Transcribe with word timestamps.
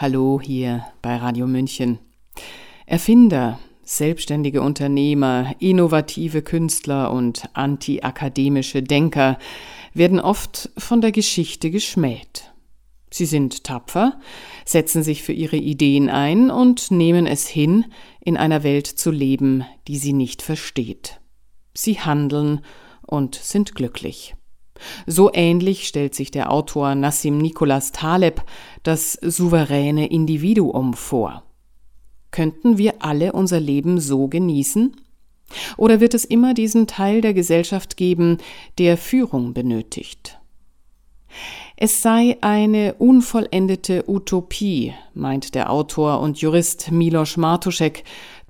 Hallo 0.00 0.40
hier 0.40 0.86
bei 1.02 1.16
Radio 1.16 1.48
München. 1.48 1.98
Erfinder, 2.86 3.58
selbstständige 3.82 4.62
Unternehmer, 4.62 5.56
innovative 5.58 6.42
Künstler 6.42 7.10
und 7.10 7.48
antiakademische 7.54 8.84
Denker 8.84 9.40
werden 9.94 10.20
oft 10.20 10.70
von 10.78 11.00
der 11.00 11.10
Geschichte 11.10 11.72
geschmäht. 11.72 12.52
Sie 13.10 13.26
sind 13.26 13.64
tapfer, 13.64 14.20
setzen 14.64 15.02
sich 15.02 15.24
für 15.24 15.32
ihre 15.32 15.56
Ideen 15.56 16.10
ein 16.10 16.52
und 16.52 16.92
nehmen 16.92 17.26
es 17.26 17.48
hin, 17.48 17.86
in 18.20 18.36
einer 18.36 18.62
Welt 18.62 18.86
zu 18.86 19.10
leben, 19.10 19.64
die 19.88 19.98
sie 19.98 20.12
nicht 20.12 20.42
versteht. 20.42 21.20
Sie 21.74 21.98
handeln 21.98 22.60
und 23.04 23.34
sind 23.34 23.74
glücklich. 23.74 24.36
So 25.06 25.30
ähnlich 25.32 25.86
stellt 25.88 26.14
sich 26.14 26.30
der 26.30 26.52
Autor 26.52 26.94
Nassim 26.94 27.38
Nicholas 27.38 27.92
Taleb 27.92 28.42
das 28.82 29.12
souveräne 29.14 30.10
Individuum 30.10 30.94
vor. 30.94 31.42
Könnten 32.30 32.78
wir 32.78 33.02
alle 33.02 33.32
unser 33.32 33.60
Leben 33.60 34.00
so 34.00 34.28
genießen? 34.28 34.96
Oder 35.76 36.00
wird 36.00 36.14
es 36.14 36.24
immer 36.24 36.54
diesen 36.54 36.86
Teil 36.86 37.20
der 37.20 37.34
Gesellschaft 37.34 37.96
geben, 37.96 38.38
der 38.78 38.98
Führung 38.98 39.54
benötigt? 39.54 40.38
Es 41.76 42.02
sei 42.02 42.36
eine 42.40 42.94
unvollendete 42.94 44.04
Utopie, 44.08 44.94
meint 45.14 45.54
der 45.54 45.70
Autor 45.70 46.20
und 46.20 46.40
Jurist 46.40 46.90
Milos 46.90 47.36
Martuschek, 47.36 48.04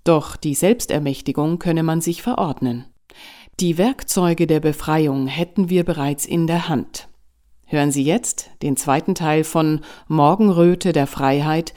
doch 0.04 0.36
die 0.36 0.54
Selbstermächtigung 0.54 1.58
könne 1.58 1.82
man 1.82 2.00
sich 2.00 2.22
verordnen. 2.22 2.86
Die 3.60 3.76
Werkzeuge 3.76 4.46
der 4.46 4.60
Befreiung 4.60 5.26
hätten 5.26 5.68
wir 5.68 5.82
bereits 5.82 6.24
in 6.24 6.46
der 6.46 6.68
Hand. 6.68 7.08
Hören 7.66 7.90
Sie 7.90 8.04
jetzt 8.04 8.50
den 8.62 8.76
zweiten 8.76 9.16
Teil 9.16 9.42
von 9.42 9.80
Morgenröte 10.06 10.92
der 10.92 11.08
Freiheit 11.08 11.74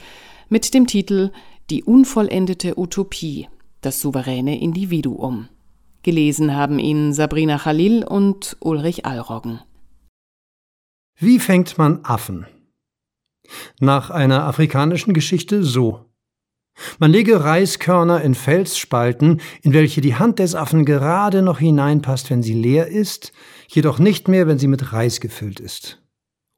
mit 0.48 0.74
dem 0.74 0.86
Titel 0.86 1.32
Die 1.70 1.82
unvollendete 1.82 2.78
Utopie, 2.78 3.48
das 3.80 3.98
souveräne 3.98 4.60
Individuum. 4.60 5.48
Gelesen 6.04 6.54
haben 6.54 6.78
ihn 6.78 7.12
Sabrina 7.12 7.58
Khalil 7.58 8.04
und 8.04 8.56
Ulrich 8.60 9.04
Allroggen. 9.04 9.60
Wie 11.18 11.40
fängt 11.40 11.78
man 11.78 12.04
Affen? 12.04 12.46
Nach 13.80 14.10
einer 14.10 14.44
afrikanischen 14.44 15.14
Geschichte 15.14 15.64
so. 15.64 16.11
Man 16.98 17.10
lege 17.10 17.44
Reiskörner 17.44 18.22
in 18.22 18.34
Felsspalten, 18.34 19.40
in 19.62 19.72
welche 19.72 20.00
die 20.00 20.14
Hand 20.14 20.38
des 20.38 20.54
Affen 20.54 20.84
gerade 20.84 21.42
noch 21.42 21.58
hineinpasst, 21.58 22.30
wenn 22.30 22.42
sie 22.42 22.54
leer 22.54 22.88
ist, 22.88 23.32
jedoch 23.68 23.98
nicht 23.98 24.28
mehr, 24.28 24.46
wenn 24.46 24.58
sie 24.58 24.68
mit 24.68 24.92
Reis 24.92 25.20
gefüllt 25.20 25.60
ist. 25.60 26.02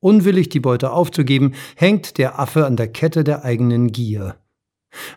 Unwillig 0.01 0.49
die 0.51 0.61
Beute 0.61 0.93
aufzugeben, 0.93 1.55
hängt 1.77 2.19
der 2.19 2.39
Affe 2.39 2.67
an 2.67 2.77
der 2.77 2.89
Kette 2.89 3.25
der 3.25 3.45
eigenen 3.45 3.91
Gier. 3.91 4.37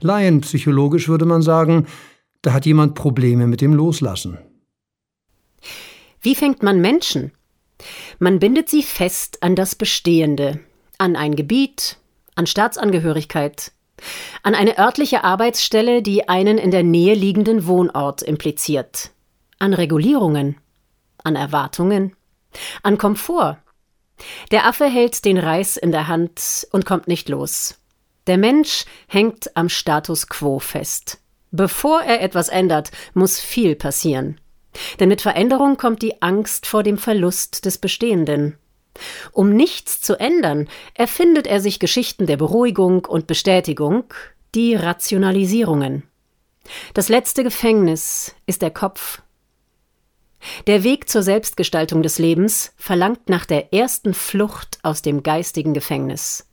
Laienpsychologisch 0.02 1.08
würde 1.08 1.26
man 1.26 1.42
sagen, 1.42 1.88
da 2.42 2.54
hat 2.54 2.66
jemand 2.66 2.96
Probleme 2.96 3.48
mit 3.48 3.62
dem 3.62 3.74
Loslassen. 3.74 4.38
Wie 6.22 6.36
fängt 6.36 6.64
man 6.64 6.82
Menschen? 6.82 7.32
Man 8.20 8.40
bindet 8.40 8.70
sie 8.70 8.84
fest 8.84 9.44
an 9.44 9.56
das 9.56 9.76
Bestehende, 9.76 10.60
an 10.98 11.16
ein 11.16 11.36
Gebiet, 11.36 11.98
an 12.36 12.48
Staatsangehörigkeit, 12.48 13.72
an 14.44 14.56
eine 14.56 14.78
örtliche 14.78 15.24
Arbeitsstelle, 15.24 16.02
die 16.02 16.30
einen 16.30 16.58
in 16.58 16.72
der 16.72 16.84
Nähe 16.84 17.14
liegenden 17.14 17.68
Wohnort 17.68 18.22
impliziert. 18.22 19.12
An 19.60 19.74
Regulierungen. 19.74 20.58
An 21.24 21.36
Erwartungen. 21.36 22.16
An 22.84 22.98
Komfort. 22.98 23.58
Der 24.52 24.66
Affe 24.66 24.86
hält 24.86 25.26
den 25.26 25.38
Reis 25.38 25.78
in 25.78 25.92
der 25.92 26.08
Hand 26.08 26.68
und 26.72 26.86
kommt 26.86 27.08
nicht 27.08 27.30
los. 27.30 27.80
Der 28.28 28.38
Mensch 28.38 28.86
hängt 29.08 29.56
am 29.56 29.70
Status 29.70 30.28
quo 30.28 30.60
fest. 30.60 31.20
Bevor 31.52 32.02
er 32.02 32.22
etwas 32.22 32.50
ändert, 32.50 32.92
muss 33.14 33.40
viel 33.40 33.76
passieren. 33.76 34.40
Denn 35.00 35.10
mit 35.10 35.22
Veränderung 35.22 35.78
kommt 35.78 36.02
die 36.02 36.22
Angst 36.22 36.66
vor 36.66 36.84
dem 36.84 36.98
Verlust 36.98 37.66
des 37.66 37.78
Bestehenden. 37.78 38.58
Um 39.32 39.50
nichts 39.50 40.02
zu 40.02 40.20
ändern, 40.20 40.68
erfindet 40.94 41.48
er 41.48 41.62
sich 41.62 41.80
Geschichten 41.80 42.26
der 42.26 42.38
Beruhigung 42.38 43.06
und 43.06 43.28
Bestätigung, 43.28 44.06
die 44.56 44.76
Rationalisierungen. 44.76 46.04
Das 46.94 47.10
letzte 47.10 47.44
Gefängnis 47.44 48.36
ist 48.46 48.62
der 48.62 48.72
Kopf. 48.72 49.22
Der 50.68 50.84
Weg 50.84 51.10
zur 51.10 51.24
Selbstgestaltung 51.24 52.04
des 52.04 52.20
Lebens 52.20 52.74
verlangt 52.78 53.30
nach 53.30 53.46
der 53.46 53.74
ersten 53.74 54.14
Flucht 54.14 54.80
aus 54.84 55.02
dem 55.02 55.24
geistigen 55.24 55.74
Gefängnis. 55.74 56.48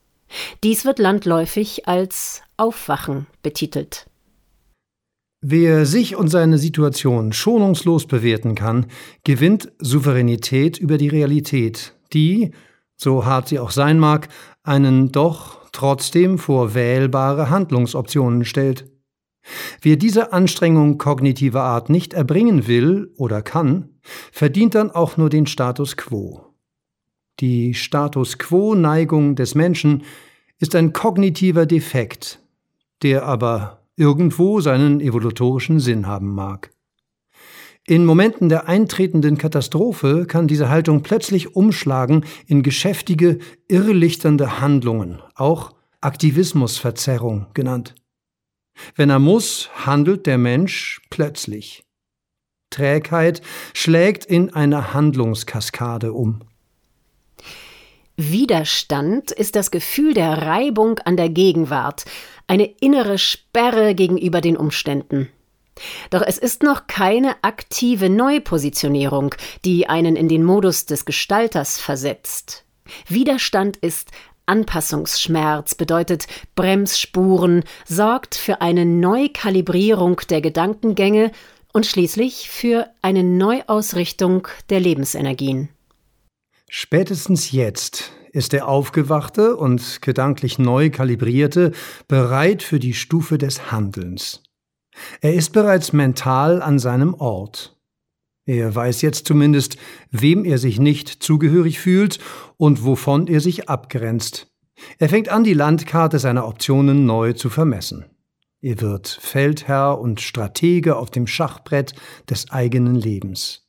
Dies 0.62 0.84
wird 0.84 0.98
landläufig 0.98 1.86
als 1.86 2.42
Aufwachen 2.56 3.26
betitelt. 3.42 4.06
Wer 5.46 5.84
sich 5.84 6.16
und 6.16 6.28
seine 6.28 6.56
Situation 6.56 7.34
schonungslos 7.34 8.06
bewerten 8.06 8.54
kann, 8.54 8.86
gewinnt 9.24 9.70
Souveränität 9.78 10.78
über 10.78 10.96
die 10.96 11.08
Realität, 11.08 11.92
die, 12.14 12.52
so 12.96 13.26
hart 13.26 13.48
sie 13.48 13.58
auch 13.58 13.70
sein 13.70 13.98
mag, 13.98 14.28
einen 14.62 15.12
doch 15.12 15.70
trotzdem 15.72 16.38
vor 16.38 16.74
wählbare 16.74 17.50
Handlungsoptionen 17.50 18.44
stellt. 18.44 18.90
Wer 19.82 19.96
diese 19.96 20.32
Anstrengung 20.32 20.96
kognitiver 20.96 21.62
Art 21.62 21.90
nicht 21.90 22.14
erbringen 22.14 22.66
will 22.66 23.12
oder 23.16 23.42
kann, 23.42 23.90
verdient 24.32 24.74
dann 24.74 24.90
auch 24.90 25.16
nur 25.16 25.28
den 25.28 25.46
Status 25.46 25.96
quo. 25.96 26.54
Die 27.40 27.74
Status 27.74 28.38
quo-Neigung 28.38 29.34
des 29.34 29.54
Menschen 29.54 30.04
ist 30.58 30.74
ein 30.74 30.92
kognitiver 30.92 31.66
Defekt, 31.66 32.40
der 33.02 33.24
aber 33.24 33.82
irgendwo 33.96 34.60
seinen 34.60 35.00
evolutorischen 35.00 35.80
Sinn 35.80 36.06
haben 36.06 36.34
mag. 36.34 36.70
In 37.86 38.06
Momenten 38.06 38.48
der 38.48 38.66
eintretenden 38.66 39.36
Katastrophe 39.36 40.24
kann 40.26 40.48
diese 40.48 40.70
Haltung 40.70 41.02
plötzlich 41.02 41.54
umschlagen 41.54 42.24
in 42.46 42.62
geschäftige, 42.62 43.40
irrlichternde 43.68 44.58
Handlungen, 44.60 45.20
auch 45.34 45.74
Aktivismusverzerrung 46.00 47.48
genannt. 47.52 47.94
Wenn 48.96 49.10
er 49.10 49.18
muss, 49.18 49.68
handelt 49.74 50.24
der 50.24 50.38
Mensch 50.38 51.02
plötzlich. 51.10 51.84
Trägheit 52.70 53.42
schlägt 53.74 54.24
in 54.24 54.54
eine 54.54 54.94
Handlungskaskade 54.94 56.14
um. 56.14 56.40
Widerstand 58.16 59.30
ist 59.30 59.56
das 59.56 59.70
Gefühl 59.70 60.14
der 60.14 60.38
Reibung 60.38 61.00
an 61.00 61.18
der 61.18 61.28
Gegenwart, 61.28 62.06
eine 62.46 62.64
innere 62.80 63.18
Sperre 63.18 63.94
gegenüber 63.94 64.40
den 64.40 64.56
Umständen. 64.56 65.28
Doch 66.10 66.22
es 66.22 66.38
ist 66.38 66.62
noch 66.62 66.86
keine 66.86 67.36
aktive 67.42 68.08
Neupositionierung, 68.08 69.34
die 69.64 69.88
einen 69.88 70.16
in 70.16 70.28
den 70.28 70.44
Modus 70.44 70.86
des 70.86 71.04
Gestalters 71.04 71.78
versetzt. 71.78 72.64
Widerstand 73.08 73.76
ist 73.78 74.10
Anpassungsschmerz, 74.46 75.74
bedeutet 75.74 76.26
Bremsspuren, 76.54 77.64
sorgt 77.86 78.34
für 78.34 78.60
eine 78.60 78.84
Neukalibrierung 78.84 80.20
der 80.28 80.40
Gedankengänge 80.40 81.32
und 81.72 81.86
schließlich 81.86 82.50
für 82.50 82.86
eine 83.02 83.24
Neuausrichtung 83.24 84.46
der 84.70 84.80
Lebensenergien. 84.80 85.70
Spätestens 86.68 87.52
jetzt 87.52 88.12
ist 88.32 88.52
der 88.52 88.68
Aufgewachte 88.68 89.56
und 89.56 90.02
gedanklich 90.02 90.58
neu 90.58 90.90
kalibrierte 90.90 91.72
bereit 92.08 92.62
für 92.62 92.78
die 92.78 92.94
Stufe 92.94 93.38
des 93.38 93.70
Handelns. 93.70 94.42
Er 95.20 95.34
ist 95.34 95.52
bereits 95.52 95.92
mental 95.92 96.62
an 96.62 96.78
seinem 96.78 97.14
Ort. 97.14 97.76
Er 98.46 98.74
weiß 98.74 99.02
jetzt 99.02 99.26
zumindest, 99.26 99.76
wem 100.10 100.44
er 100.44 100.58
sich 100.58 100.78
nicht 100.78 101.08
zugehörig 101.08 101.80
fühlt 101.80 102.18
und 102.56 102.84
wovon 102.84 103.26
er 103.26 103.40
sich 103.40 103.68
abgrenzt. 103.68 104.48
Er 104.98 105.08
fängt 105.08 105.28
an, 105.28 105.44
die 105.44 105.54
Landkarte 105.54 106.18
seiner 106.18 106.46
Optionen 106.46 107.06
neu 107.06 107.32
zu 107.32 107.48
vermessen. 107.48 108.04
Er 108.60 108.80
wird 108.80 109.08
Feldherr 109.08 109.98
und 109.98 110.20
Stratege 110.20 110.96
auf 110.96 111.10
dem 111.10 111.26
Schachbrett 111.26 111.94
des 112.28 112.50
eigenen 112.50 112.94
Lebens. 112.94 113.68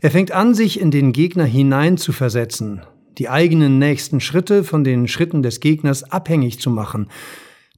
Er 0.00 0.10
fängt 0.10 0.32
an, 0.32 0.54
sich 0.54 0.80
in 0.80 0.90
den 0.90 1.12
Gegner 1.12 1.44
hinein 1.44 1.96
zu 1.96 2.12
versetzen, 2.12 2.82
die 3.18 3.28
eigenen 3.28 3.78
nächsten 3.78 4.20
Schritte 4.20 4.64
von 4.64 4.84
den 4.84 5.08
Schritten 5.08 5.42
des 5.42 5.60
Gegners 5.60 6.04
abhängig 6.04 6.60
zu 6.60 6.70
machen. 6.70 7.08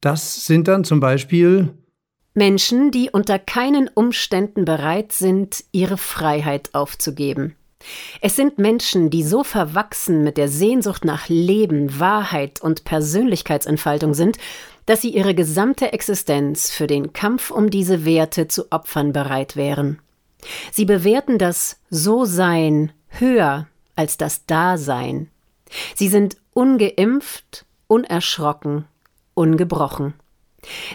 Das 0.00 0.46
sind 0.46 0.68
dann 0.68 0.84
zum 0.84 1.00
Beispiel 1.00 1.74
Menschen, 2.34 2.90
die 2.90 3.10
unter 3.10 3.38
keinen 3.38 3.88
Umständen 3.88 4.64
bereit 4.64 5.12
sind, 5.12 5.64
ihre 5.72 5.98
Freiheit 5.98 6.70
aufzugeben. 6.72 7.56
Es 8.20 8.36
sind 8.36 8.58
Menschen, 8.58 9.10
die 9.10 9.22
so 9.22 9.44
verwachsen 9.44 10.22
mit 10.22 10.36
der 10.36 10.48
Sehnsucht 10.48 11.04
nach 11.04 11.28
Leben, 11.28 11.98
Wahrheit 11.98 12.60
und 12.62 12.84
Persönlichkeitsentfaltung 12.84 14.14
sind, 14.14 14.38
dass 14.86 15.02
sie 15.02 15.10
ihre 15.10 15.34
gesamte 15.34 15.92
Existenz 15.92 16.70
für 16.70 16.86
den 16.86 17.12
Kampf 17.12 17.50
um 17.50 17.70
diese 17.70 18.04
Werte 18.04 18.48
zu 18.48 18.70
opfern 18.70 19.12
bereit 19.12 19.56
wären. 19.56 19.98
Sie 20.72 20.84
bewerten 20.84 21.38
das 21.38 21.78
So-Sein 21.90 22.92
höher 23.08 23.68
als 23.94 24.16
das 24.16 24.46
Dasein. 24.46 25.28
Sie 25.94 26.08
sind 26.08 26.36
ungeimpft, 26.52 27.64
unerschrocken, 27.86 28.86
ungebrochen. 29.34 30.14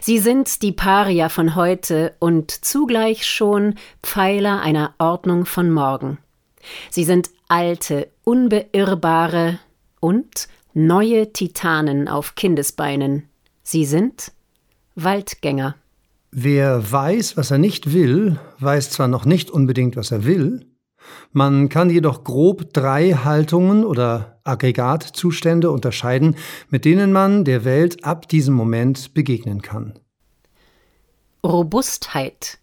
Sie 0.02 0.20
sind 0.20 0.62
die 0.62 0.72
Paria 0.72 1.30
von 1.30 1.56
heute 1.56 2.16
und 2.20 2.52
zugleich 2.52 3.26
schon 3.26 3.76
Pfeiler 4.02 4.62
einer 4.62 4.94
Ordnung 4.98 5.46
von 5.46 5.72
morgen. 5.72 6.18
Sie 6.90 7.04
sind 7.04 7.30
alte, 7.48 8.10
unbeirrbare 8.24 9.60
und 10.00 10.48
neue 10.74 11.34
Titanen 11.34 12.08
auf 12.08 12.36
Kindesbeinen. 12.36 13.30
Sie 13.64 13.86
sind 13.86 14.32
Waldgänger. 14.96 15.76
Wer 16.32 16.92
weiß, 16.92 17.36
was 17.36 17.52
er 17.52 17.58
nicht 17.58 17.94
will, 17.94 18.40
weiß 18.60 18.92
zwar 18.92 19.08
noch 19.08 19.26
nicht 19.26 19.50
unbedingt, 19.50 19.96
was 19.96 20.12
er 20.12 20.26
will, 20.26 20.67
man 21.32 21.70
kann 21.70 21.90
jedoch 21.90 22.24
grob 22.24 22.74
drei 22.74 23.12
Haltungen 23.12 23.86
oder 23.86 24.40
Aggregatzustände 24.44 25.70
unterscheiden, 25.72 26.36
mit 26.70 26.86
denen 26.86 27.12
man 27.12 27.44
der 27.44 27.66
Welt 27.66 28.04
ab 28.04 28.28
diesem 28.28 28.56
Moment 28.56 29.14
begegnen 29.14 29.62
kann. 29.62 30.00
Robustheit. 31.44 32.60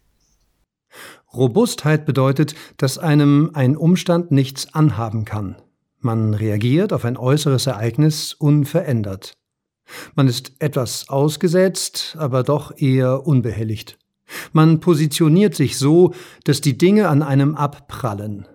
Robustheit 1.33 2.05
bedeutet, 2.05 2.55
dass 2.77 2.97
einem 2.97 3.51
ein 3.53 3.75
Umstand 3.75 4.31
nichts 4.31 4.73
anhaben 4.73 5.25
kann. 5.25 5.57
Man 5.99 6.33
reagiert 6.33 6.93
auf 6.93 7.03
ein 7.03 7.17
äußeres 7.17 7.67
Ereignis 7.67 8.33
unverändert. 8.33 9.33
Man 10.15 10.27
ist 10.27 10.53
etwas 10.59 11.09
ausgesetzt, 11.09 12.15
aber 12.19 12.43
doch 12.43 12.77
eher 12.77 13.25
unbehelligt. 13.25 13.97
Man 14.53 14.79
positioniert 14.79 15.55
sich 15.55 15.77
so, 15.77 16.13
dass 16.43 16.61
die 16.61 16.77
Dinge 16.77 17.07
an 17.07 17.21
einem 17.21 17.55
abprallen. 17.55 18.47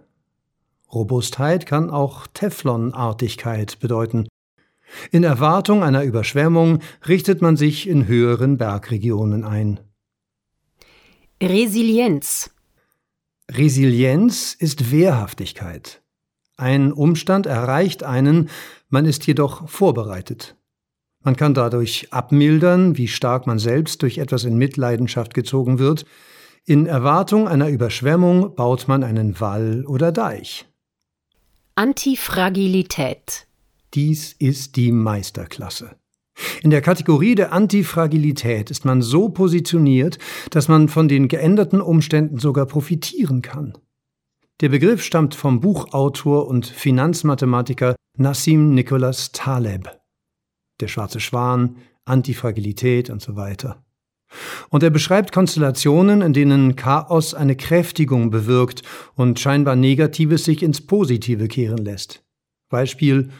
Robustheit 0.92 1.66
kann 1.66 1.90
auch 1.90 2.26
Teflonartigkeit 2.26 3.78
bedeuten. 3.78 4.26
In 5.10 5.22
Erwartung 5.22 5.84
einer 5.84 6.02
Überschwemmung 6.02 6.80
richtet 7.06 7.42
man 7.42 7.56
sich 7.56 7.88
in 7.88 8.08
höheren 8.08 8.58
Bergregionen 8.58 9.44
ein. 9.44 9.80
Resilienz. 11.42 12.50
Resilienz 13.50 14.54
ist 14.54 14.90
Wehrhaftigkeit. 14.90 16.02
Ein 16.56 16.92
Umstand 16.92 17.46
erreicht 17.46 18.02
einen, 18.02 18.50
man 18.90 19.06
ist 19.06 19.26
jedoch 19.26 19.68
vorbereitet. 19.68 20.56
Man 21.22 21.36
kann 21.36 21.52
dadurch 21.52 22.12
abmildern, 22.12 22.96
wie 22.96 23.08
stark 23.08 23.46
man 23.46 23.58
selbst 23.58 24.02
durch 24.02 24.18
etwas 24.18 24.44
in 24.44 24.56
Mitleidenschaft 24.56 25.34
gezogen 25.34 25.78
wird. 25.78 26.06
In 26.64 26.86
Erwartung 26.86 27.46
einer 27.46 27.68
Überschwemmung 27.68 28.54
baut 28.54 28.88
man 28.88 29.04
einen 29.04 29.38
Wall 29.38 29.84
oder 29.86 30.12
Deich. 30.12 30.66
Antifragilität. 31.74 33.46
Dies 33.92 34.32
ist 34.38 34.76
die 34.76 34.92
Meisterklasse. 34.92 35.96
In 36.62 36.70
der 36.70 36.80
Kategorie 36.80 37.34
der 37.34 37.52
Antifragilität 37.52 38.70
ist 38.70 38.86
man 38.86 39.02
so 39.02 39.28
positioniert, 39.28 40.18
dass 40.50 40.68
man 40.68 40.88
von 40.88 41.06
den 41.06 41.28
geänderten 41.28 41.82
Umständen 41.82 42.38
sogar 42.38 42.64
profitieren 42.64 43.42
kann. 43.42 43.76
Der 44.62 44.70
Begriff 44.70 45.02
stammt 45.02 45.34
vom 45.34 45.60
Buchautor 45.60 46.46
und 46.46 46.66
Finanzmathematiker 46.66 47.94
Nassim 48.16 48.74
Nicholas 48.74 49.32
Taleb 49.32 49.99
der 50.80 50.88
schwarze 50.88 51.20
Schwan, 51.20 51.76
Antifragilität 52.04 53.10
und 53.10 53.22
so 53.22 53.36
weiter. 53.36 53.82
Und 54.68 54.82
er 54.82 54.90
beschreibt 54.90 55.32
Konstellationen, 55.32 56.22
in 56.22 56.32
denen 56.32 56.76
Chaos 56.76 57.34
eine 57.34 57.56
Kräftigung 57.56 58.30
bewirkt 58.30 58.82
und 59.16 59.40
scheinbar 59.40 59.76
Negatives 59.76 60.44
sich 60.44 60.62
ins 60.62 60.80
Positive 60.80 61.48
kehren 61.48 61.84
lässt. 61.84 62.22
Beispiel 62.68 63.30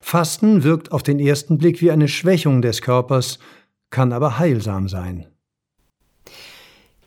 Fasten 0.00 0.62
wirkt 0.62 0.92
auf 0.92 1.02
den 1.02 1.18
ersten 1.18 1.58
Blick 1.58 1.80
wie 1.80 1.90
eine 1.90 2.06
Schwächung 2.06 2.62
des 2.62 2.82
Körpers, 2.82 3.40
kann 3.90 4.12
aber 4.12 4.38
heilsam 4.38 4.88
sein. 4.88 5.26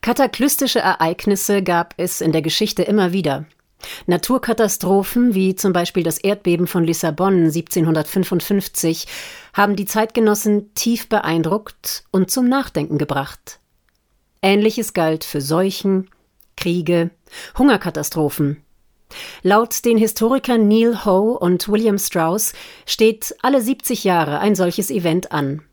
Kataklystische 0.02 0.80
Ereignisse 0.80 1.64
gab 1.64 1.94
es 1.98 2.22
in 2.22 2.32
der 2.32 2.42
Geschichte 2.42 2.84
immer 2.84 3.14
wieder. 3.14 3.46
Naturkatastrophen 4.06 5.34
wie 5.34 5.56
zum 5.56 5.74
Beispiel 5.74 6.04
das 6.04 6.18
Erdbeben 6.18 6.68
von 6.68 6.84
Lissabon 6.84 7.46
1755 7.46 9.08
haben 9.54 9.76
die 9.76 9.86
Zeitgenossen 9.86 10.74
tief 10.74 11.10
beeindruckt 11.10 12.04
und 12.12 12.32
zum 12.32 12.48
Nachdenken 12.48 12.98
gebracht. 12.98 13.60
Ähnliches 14.42 14.94
galt 14.94 15.24
für 15.24 15.42
Seuchen, 15.42 16.10
Kriege, 16.56 17.12
Hungerkatastrophen. 17.58 18.64
Laut 19.44 19.84
den 19.86 19.98
Historikern 19.98 20.68
Neil 20.68 21.06
Ho 21.06 21.32
und 21.34 21.68
William 21.68 21.98
Strauss 21.98 22.54
steht 22.86 23.36
alle 23.42 23.62
70 23.62 24.04
Jahre 24.04 24.40
ein 24.40 24.56
solches 24.56 24.90
Event 24.90 25.32
an. 25.32 25.64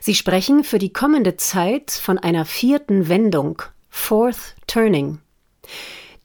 Sie 0.00 0.14
sprechen 0.14 0.64
für 0.64 0.78
die 0.78 0.92
kommende 0.92 1.36
Zeit 1.36 1.90
von 1.90 2.18
einer 2.18 2.44
vierten 2.44 3.08
Wendung, 3.08 3.62
Fourth 3.88 4.54
Turning. 4.66 5.18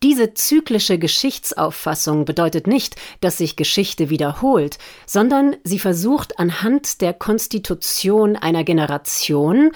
Diese 0.03 0.35
zyklische 0.35 0.99
Geschichtsauffassung 0.99 2.25
bedeutet 2.25 2.67
nicht, 2.67 2.95
dass 3.19 3.37
sich 3.37 3.55
Geschichte 3.55 4.11
wiederholt, 4.11 4.77
sondern 5.07 5.55
sie 5.63 5.79
versucht 5.79 6.39
anhand 6.39 7.01
der 7.01 7.13
Konstitution 7.13 8.35
einer 8.35 8.63
Generation, 8.63 9.71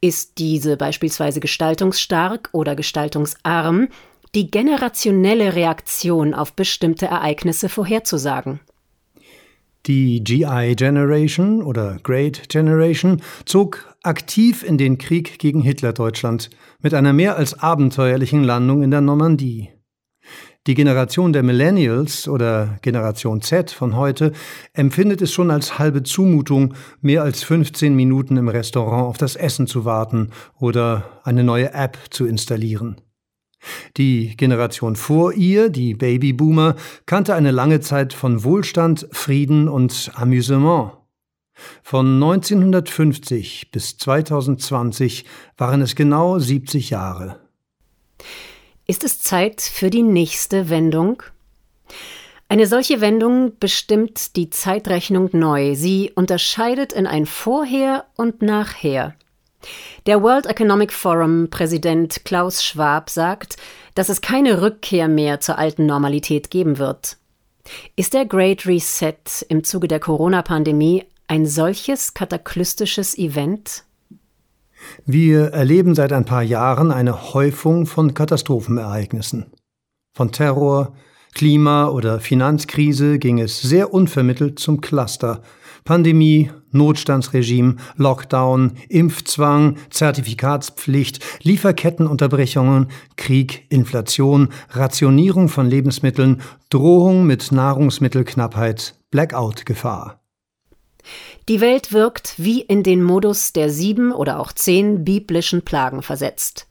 ist 0.00 0.38
diese 0.38 0.76
beispielsweise 0.78 1.40
gestaltungsstark 1.40 2.48
oder 2.52 2.74
gestaltungsarm, 2.74 3.88
die 4.34 4.50
generationelle 4.50 5.54
Reaktion 5.54 6.32
auf 6.32 6.54
bestimmte 6.54 7.06
Ereignisse 7.06 7.68
vorherzusagen. 7.68 8.60
Die 9.86 10.24
GI 10.24 10.74
Generation 10.74 11.62
oder 11.62 11.98
Great 12.02 12.48
Generation 12.48 13.22
zog 13.44 13.94
aktiv 14.02 14.64
in 14.64 14.78
den 14.78 14.98
Krieg 14.98 15.38
gegen 15.38 15.60
Hitlerdeutschland 15.60 16.50
mit 16.82 16.92
einer 16.92 17.12
mehr 17.12 17.36
als 17.36 17.60
abenteuerlichen 17.60 18.42
Landung 18.42 18.82
in 18.82 18.90
der 18.90 19.00
Normandie. 19.00 19.70
Die 20.66 20.74
Generation 20.74 21.32
der 21.32 21.44
Millennials 21.44 22.26
oder 22.26 22.80
Generation 22.82 23.40
Z 23.42 23.70
von 23.70 23.94
heute 23.94 24.32
empfindet 24.72 25.22
es 25.22 25.32
schon 25.32 25.52
als 25.52 25.78
halbe 25.78 26.02
Zumutung, 26.02 26.74
mehr 27.00 27.22
als 27.22 27.44
15 27.44 27.94
Minuten 27.94 28.36
im 28.36 28.48
Restaurant 28.48 29.06
auf 29.06 29.18
das 29.18 29.36
Essen 29.36 29.68
zu 29.68 29.84
warten 29.84 30.30
oder 30.58 31.20
eine 31.22 31.44
neue 31.44 31.72
App 31.72 31.96
zu 32.10 32.26
installieren. 32.26 32.96
Die 33.96 34.36
Generation 34.36 34.96
vor 34.96 35.32
ihr, 35.32 35.68
die 35.70 35.94
Babyboomer, 35.94 36.76
kannte 37.06 37.34
eine 37.34 37.50
lange 37.50 37.80
Zeit 37.80 38.12
von 38.12 38.44
Wohlstand, 38.44 39.08
Frieden 39.12 39.68
und 39.68 40.10
Amüsement. 40.14 40.92
Von 41.82 42.22
1950 42.22 43.70
bis 43.70 43.96
2020 43.96 45.24
waren 45.56 45.80
es 45.80 45.94
genau 45.94 46.38
70 46.38 46.90
Jahre. 46.90 47.40
Ist 48.86 49.04
es 49.04 49.20
Zeit 49.20 49.62
für 49.62 49.90
die 49.90 50.02
nächste 50.02 50.68
Wendung? 50.68 51.22
Eine 52.48 52.66
solche 52.66 53.00
Wendung 53.00 53.58
bestimmt 53.58 54.36
die 54.36 54.50
Zeitrechnung 54.50 55.30
neu. 55.32 55.74
Sie 55.74 56.12
unterscheidet 56.14 56.92
in 56.92 57.06
ein 57.06 57.26
Vorher 57.26 58.06
und 58.16 58.42
Nachher. 58.42 59.16
Der 60.06 60.22
World 60.22 60.46
Economic 60.46 60.92
Forum 60.92 61.48
Präsident 61.50 62.24
Klaus 62.24 62.64
Schwab 62.64 63.10
sagt, 63.10 63.56
dass 63.94 64.08
es 64.08 64.20
keine 64.20 64.62
Rückkehr 64.62 65.08
mehr 65.08 65.40
zur 65.40 65.58
alten 65.58 65.86
Normalität 65.86 66.50
geben 66.50 66.78
wird. 66.78 67.16
Ist 67.96 68.14
der 68.14 68.26
Great 68.26 68.66
Reset 68.66 69.14
im 69.48 69.64
Zuge 69.64 69.88
der 69.88 70.00
Corona-Pandemie 70.00 71.04
ein 71.26 71.46
solches 71.46 72.14
kataklystisches 72.14 73.18
Event? 73.18 73.84
Wir 75.04 75.46
erleben 75.48 75.94
seit 75.94 76.12
ein 76.12 76.24
paar 76.24 76.42
Jahren 76.42 76.92
eine 76.92 77.34
Häufung 77.34 77.86
von 77.86 78.14
Katastrophenereignissen. 78.14 79.46
Von 80.14 80.32
Terror, 80.32 80.94
Klima- 81.34 81.88
oder 81.88 82.20
Finanzkrise 82.20 83.18
ging 83.18 83.40
es 83.40 83.60
sehr 83.60 83.92
unvermittelt 83.92 84.58
zum 84.58 84.80
Cluster. 84.80 85.42
Pandemie, 85.84 86.50
Notstandsregime, 86.76 87.76
Lockdown, 87.96 88.72
Impfzwang, 88.88 89.76
Zertifikatspflicht, 89.90 91.24
Lieferkettenunterbrechungen, 91.42 92.88
Krieg, 93.16 93.66
Inflation, 93.68 94.50
Rationierung 94.70 95.48
von 95.48 95.66
Lebensmitteln, 95.66 96.42
Drohung 96.70 97.26
mit 97.26 97.52
Nahrungsmittelknappheit, 97.52 98.94
Blackout-Gefahr. 99.10 100.20
Die 101.48 101.60
Welt 101.60 101.92
wirkt 101.92 102.34
wie 102.38 102.60
in 102.60 102.82
den 102.82 103.02
Modus 103.02 103.52
der 103.52 103.70
sieben 103.70 104.12
oder 104.12 104.40
auch 104.40 104.52
zehn 104.52 105.04
biblischen 105.04 105.62
Plagen 105.62 106.02
versetzt. 106.02 106.66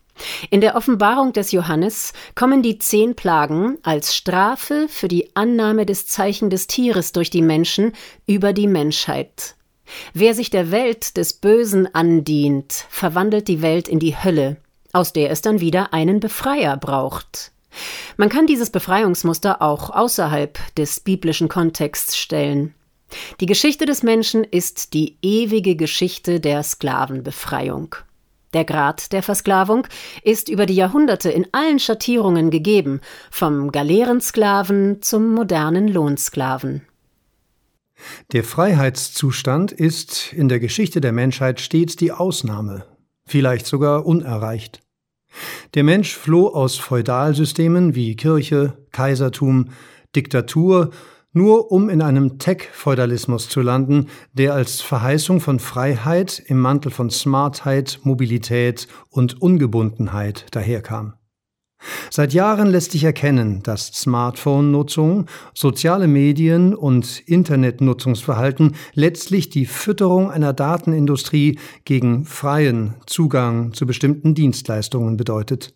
In 0.49 0.61
der 0.61 0.75
Offenbarung 0.75 1.33
des 1.33 1.51
Johannes 1.51 2.13
kommen 2.35 2.61
die 2.61 2.77
zehn 2.79 3.15
Plagen 3.15 3.77
als 3.83 4.15
Strafe 4.15 4.87
für 4.89 5.07
die 5.07 5.35
Annahme 5.35 5.85
des 5.85 6.07
Zeichen 6.07 6.49
des 6.49 6.67
Tieres 6.67 7.11
durch 7.11 7.29
die 7.29 7.41
Menschen 7.41 7.93
über 8.25 8.53
die 8.53 8.67
Menschheit. 8.67 9.55
Wer 10.13 10.33
sich 10.33 10.49
der 10.49 10.71
Welt 10.71 11.17
des 11.17 11.33
Bösen 11.33 11.93
andient, 11.93 12.85
verwandelt 12.89 13.47
die 13.47 13.61
Welt 13.61 13.87
in 13.87 13.99
die 13.99 14.15
Hölle, 14.15 14.57
aus 14.93 15.13
der 15.13 15.31
es 15.31 15.41
dann 15.41 15.59
wieder 15.59 15.93
einen 15.93 16.19
Befreier 16.19 16.77
braucht. 16.77 17.51
Man 18.17 18.29
kann 18.29 18.47
dieses 18.47 18.69
Befreiungsmuster 18.69 19.61
auch 19.61 19.89
außerhalb 19.89 20.57
des 20.75 20.99
biblischen 20.99 21.49
Kontexts 21.49 22.17
stellen. 22.17 22.73
Die 23.39 23.45
Geschichte 23.45 23.85
des 23.85 24.03
Menschen 24.03 24.43
ist 24.43 24.93
die 24.93 25.17
ewige 25.21 25.75
Geschichte 25.75 26.39
der 26.39 26.63
Sklavenbefreiung. 26.63 27.95
Der 28.53 28.63
Grad 28.63 29.11
der 29.11 29.21
Versklavung 29.21 29.85
ist 30.23 30.47
über 30.47 30.65
die 30.65 30.75
Jahrhunderte 30.75 31.29
in 31.29 31.45
allen 31.51 31.77
Schattierungen 31.77 32.51
gegeben, 32.51 33.01
vom 33.29 33.71
Galeerensklaven 33.71 35.01
zum 35.01 35.33
modernen 35.33 35.89
Lohnsklaven. 35.89 36.87
Der 38.31 38.43
Freiheitszustand 38.43 39.71
ist 39.71 40.33
in 40.33 40.49
der 40.49 40.59
Geschichte 40.59 41.01
der 41.01 41.11
Menschheit 41.11 41.61
stets 41.61 41.95
die 41.95 42.11
Ausnahme, 42.11 42.85
vielleicht 43.25 43.65
sogar 43.65 44.05
unerreicht. 44.05 44.81
Der 45.73 45.83
Mensch 45.83 46.15
floh 46.15 46.47
aus 46.47 46.77
Feudalsystemen 46.77 47.95
wie 47.95 48.15
Kirche, 48.15 48.77
Kaisertum, 48.91 49.69
Diktatur, 50.15 50.91
nur 51.33 51.71
um 51.71 51.89
in 51.89 52.01
einem 52.01 52.39
Tech-Feudalismus 52.39 53.49
zu 53.49 53.61
landen, 53.61 54.07
der 54.31 54.53
als 54.53 54.79
Verheißung 54.81 55.41
von 55.41 55.59
Freiheit 55.59 56.41
im 56.45 56.59
Mantel 56.59 56.91
von 56.91 57.09
Smartheit, 57.09 57.99
Mobilität 58.03 58.87
und 59.09 59.41
Ungebundenheit 59.41 60.45
daherkam. 60.51 61.15
Seit 62.09 62.33
Jahren 62.33 62.69
lässt 62.69 62.91
sich 62.91 63.03
erkennen, 63.03 63.61
dass 63.63 63.87
Smartphone-Nutzung, 63.87 65.27
soziale 65.53 66.07
Medien 66.07 66.73
und 66.73 67.19
Internetnutzungsverhalten 67.25 68.75
letztlich 68.93 69.49
die 69.49 69.65
Fütterung 69.65 70.31
einer 70.31 70.53
Datenindustrie 70.53 71.59
gegen 71.83 72.25
freien 72.25 72.95
Zugang 73.05 73.73
zu 73.73 73.85
bestimmten 73.85 74.35
Dienstleistungen 74.35 75.17
bedeutet. 75.17 75.73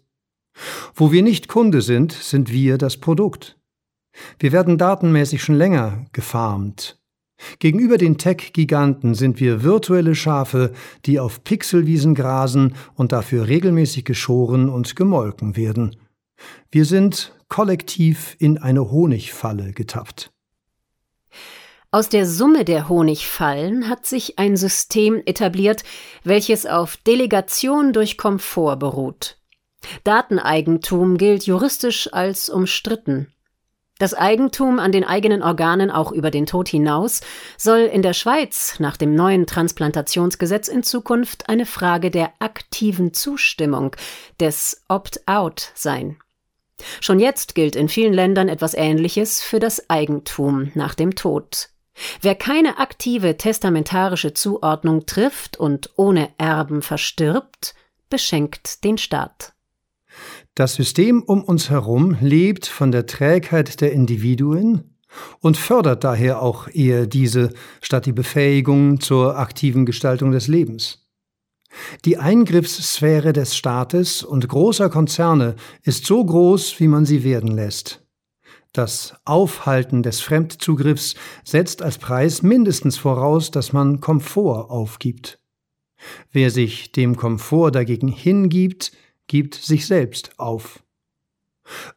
Wo 0.93 1.11
wir 1.11 1.23
nicht 1.23 1.47
Kunde 1.47 1.81
sind, 1.81 2.11
sind 2.11 2.51
wir 2.51 2.77
das 2.77 2.97
Produkt. 2.97 3.57
Wir 4.39 4.51
werden 4.51 4.77
datenmäßig 4.77 5.41
schon 5.41 5.55
länger 5.55 6.05
gefarmt. 6.11 6.98
Gegenüber 7.59 7.97
den 7.97 8.17
Tech-Giganten 8.17 9.15
sind 9.15 9.39
wir 9.39 9.63
virtuelle 9.63 10.15
Schafe, 10.15 10.73
die 11.05 11.19
auf 11.19 11.43
Pixelwiesen 11.43 12.15
grasen 12.15 12.75
und 12.95 13.11
dafür 13.11 13.47
regelmäßig 13.47 14.05
geschoren 14.05 14.69
und 14.69 14.95
gemolken 14.95 15.55
werden. 15.55 15.95
Wir 16.71 16.85
sind 16.85 17.33
kollektiv 17.47 18.35
in 18.39 18.57
eine 18.57 18.91
Honigfalle 18.91 19.73
getappt. 19.73 20.31
Aus 21.91 22.07
der 22.07 22.27
Summe 22.27 22.65
der 22.65 22.87
Honigfallen 22.87 23.89
hat 23.89 24.05
sich 24.05 24.37
ein 24.37 24.55
System 24.57 25.23
etabliert, 25.25 25.83
welches 26.23 26.67
auf 26.67 26.97
Delegation 26.97 27.93
durch 27.93 28.15
Komfort 28.15 28.77
beruht. 28.77 29.37
Dateneigentum 30.03 31.17
gilt 31.17 31.47
juristisch 31.47 32.13
als 32.13 32.49
umstritten. 32.49 33.33
Das 33.99 34.13
Eigentum 34.13 34.79
an 34.79 34.93
den 34.93 35.03
eigenen 35.03 35.43
Organen 35.43 35.91
auch 35.91 36.13
über 36.13 36.31
den 36.31 36.45
Tod 36.45 36.69
hinaus 36.69 37.19
soll 37.57 37.79
in 37.79 38.01
der 38.01 38.13
Schweiz 38.13 38.79
nach 38.79 38.95
dem 38.95 39.13
neuen 39.13 39.45
Transplantationsgesetz 39.45 40.69
in 40.69 40.83
Zukunft 40.83 41.49
eine 41.49 41.65
Frage 41.65 42.09
der 42.09 42.31
aktiven 42.39 43.13
Zustimmung, 43.13 43.95
des 44.39 44.83
Opt-out 44.87 45.73
sein. 45.75 46.17
Schon 47.01 47.19
jetzt 47.19 47.55
gilt 47.55 47.75
in 47.75 47.89
vielen 47.89 48.13
Ländern 48.13 48.47
etwas 48.47 48.73
Ähnliches 48.73 49.41
für 49.41 49.59
das 49.59 49.89
Eigentum 49.89 50.71
nach 50.75 50.95
dem 50.95 51.15
Tod. 51.15 51.67
Wer 52.21 52.35
keine 52.35 52.79
aktive 52.79 53.35
testamentarische 53.35 54.33
Zuordnung 54.33 55.07
trifft 55.07 55.57
und 55.57 55.89
ohne 55.97 56.29
Erben 56.37 56.81
verstirbt, 56.81 57.75
beschenkt 58.09 58.85
den 58.85 58.97
Staat. 58.97 59.51
Das 60.55 60.73
System 60.75 61.23
um 61.23 61.43
uns 61.43 61.69
herum 61.69 62.17
lebt 62.19 62.65
von 62.65 62.91
der 62.91 63.05
Trägheit 63.05 63.81
der 63.81 63.93
Individuen 63.93 64.95
und 65.39 65.57
fördert 65.57 66.03
daher 66.03 66.41
auch 66.41 66.67
eher 66.67 67.07
diese 67.07 67.53
statt 67.81 68.05
die 68.05 68.11
Befähigung 68.11 68.99
zur 68.99 69.37
aktiven 69.37 69.85
Gestaltung 69.85 70.31
des 70.31 70.47
Lebens. 70.47 71.09
Die 72.05 72.17
Eingriffssphäre 72.17 73.31
des 73.31 73.55
Staates 73.55 74.23
und 74.23 74.47
großer 74.47 74.89
Konzerne 74.89 75.55
ist 75.83 76.05
so 76.05 76.23
groß, 76.23 76.79
wie 76.79 76.87
man 76.87 77.05
sie 77.05 77.23
werden 77.23 77.51
lässt. 77.51 78.05
Das 78.73 79.15
Aufhalten 79.25 80.03
des 80.03 80.21
Fremdzugriffs 80.21 81.15
setzt 81.43 81.81
als 81.81 81.97
Preis 81.97 82.43
mindestens 82.43 82.97
voraus, 82.97 83.49
dass 83.51 83.73
man 83.73 83.99
Komfort 83.99 84.69
aufgibt. 84.69 85.39
Wer 86.31 86.51
sich 86.51 86.91
dem 86.91 87.15
Komfort 87.15 87.71
dagegen 87.71 88.07
hingibt, 88.07 88.91
gibt 89.29 89.55
sich 89.55 89.87
selbst 89.87 90.37
auf. 90.37 90.83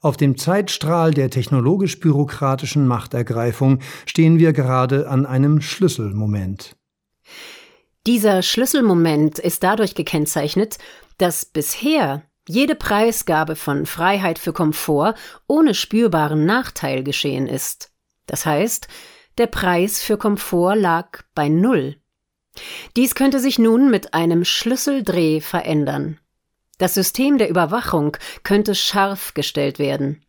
Auf 0.01 0.17
dem 0.17 0.39
Zeitstrahl 0.39 1.13
der 1.13 1.31
technologisch-bürokratischen 1.31 2.87
Machtergreifung 2.87 3.81
stehen 4.07 4.39
wir 4.39 4.53
gerade 4.53 5.09
an 5.09 5.27
einem 5.27 5.61
Schlüsselmoment. 5.61 6.77
Dieser 8.07 8.43
Schlüsselmoment 8.43 9.39
ist 9.39 9.63
dadurch 9.63 9.95
gekennzeichnet, 9.95 10.79
dass 11.19 11.45
bisher 11.45 12.23
jede 12.49 12.75
Preisgabe 12.75 13.57
von 13.57 13.87
Freiheit 13.87 14.39
für 14.39 14.53
Komfort 14.53 15.15
ohne 15.47 15.75
spürbaren 15.75 16.45
Nachteil 16.45 17.03
geschehen 17.05 17.47
ist. 17.47 17.93
Das 18.27 18.45
heißt, 18.45 18.89
der 19.39 19.47
Preis 19.47 20.03
für 20.03 20.19
Komfort 20.19 20.75
lag 20.75 21.23
bei 21.35 21.49
Null. 21.49 21.97
Dies 22.97 23.15
könnte 23.15 23.41
sich 23.41 23.59
nun 23.59 23.91
mit 23.91 24.13
einem 24.13 24.45
Schlüsseldreh 24.45 25.41
verändern. 25.41 26.19
Das 26.83 26.95
System 26.95 27.39
der 27.39 27.49
Überwachung 27.49 28.17
könnte 28.43 28.75
scharf 28.75 29.35
gestellt 29.35 29.79
werden. 29.79 30.21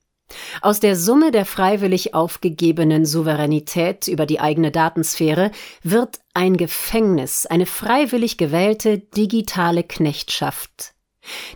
Aus 0.62 0.79
der 0.79 0.95
Summe 0.95 1.31
der 1.31 1.48
freiwillig 1.48 2.13
aufgegebenen 2.13 3.07
Souveränität 3.07 4.07
über 4.07 4.27
die 4.27 4.39
eigene 4.39 4.69
Datensphäre 4.69 5.50
wird 5.81 6.19
ein 6.36 6.55
Gefängnis, 6.55 7.48
eine 7.48 7.65
freiwillig 7.65 8.38
gewählte 8.38 9.00
digitale 9.00 9.81
Knechtschaft. 9.81 10.93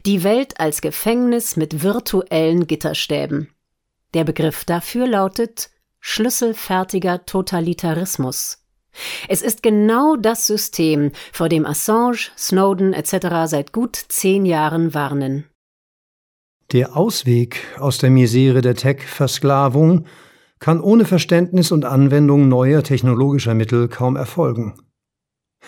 Die 0.08 0.24
Welt 0.24 0.60
als 0.60 0.82
Gefängnis 0.82 1.58
mit 1.58 1.84
virtuellen 1.84 2.66
Gitterstäben. 2.66 3.52
Der 4.16 4.24
Begriff 4.24 4.66
dafür 4.66 5.06
lautet 5.06 5.70
schlüsselfertiger 6.00 7.24
Totalitarismus. 7.24 8.64
Es 9.28 9.42
ist 9.42 9.64
genau 9.64 10.16
das 10.16 10.48
System, 10.48 11.12
vor 11.32 11.50
dem 11.50 11.66
Assange, 11.66 12.30
Snowden 12.38 12.94
etc. 12.94 13.46
seit 13.46 13.74
gut 13.74 13.96
zehn 13.96 14.46
Jahren 14.46 14.94
warnen. 14.94 15.46
Der 16.72 16.98
Ausweg 16.98 17.60
aus 17.80 17.98
der 17.98 18.10
Misere 18.10 18.62
der 18.62 18.76
Tech-Versklavung 18.76 20.06
kann 20.60 20.82
ohne 20.82 21.06
Verständnis 21.06 21.72
und 21.72 21.86
Anwendung 21.86 22.50
neuer 22.50 22.84
technologischer 22.84 23.54
Mittel 23.54 23.88
kaum 23.88 24.16
erfolgen. 24.16 24.74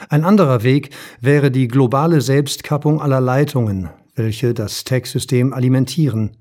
Ein 0.10 0.24
anderer 0.24 0.64
Weg 0.64 0.92
wäre 1.22 1.52
die 1.52 1.68
globale 1.68 2.22
Selbstkappung 2.22 3.02
aller 3.02 3.22
Leitungen, 3.22 3.90
welche 4.16 4.54
das 4.54 4.84
Tech-System 4.84 5.54
alimentieren. 5.54 6.38